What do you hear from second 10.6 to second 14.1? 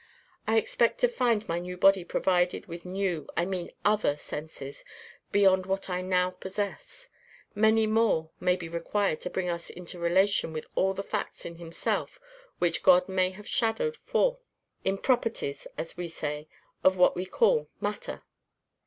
all the facts in himself which God may have shadowed